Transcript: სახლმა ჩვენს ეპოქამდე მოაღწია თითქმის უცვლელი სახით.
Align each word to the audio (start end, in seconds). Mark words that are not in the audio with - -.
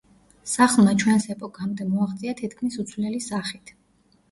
სახლმა 0.53 0.95
ჩვენს 1.03 1.27
ეპოქამდე 1.35 1.87
მოაღწია 1.91 2.35
თითქმის 2.41 2.81
უცვლელი 2.87 3.23
სახით. 3.31 3.77